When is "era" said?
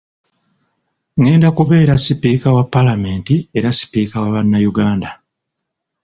3.57-3.69